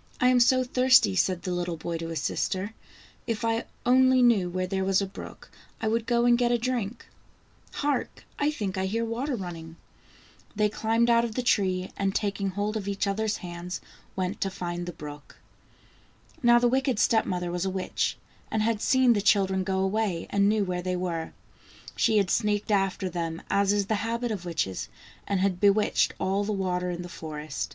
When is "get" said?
6.38-6.52